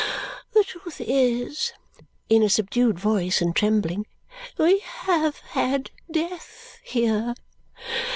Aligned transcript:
The 0.53 0.63
truth 0.63 0.99
is," 0.99 1.73
in 2.27 2.41
a 2.41 2.49
subdued 2.49 2.97
voice 2.97 3.39
and 3.39 3.55
trembling, 3.55 4.07
"we 4.57 4.79
have 4.79 5.37
had 5.53 5.91
death 6.09 6.79
here. 6.83 7.35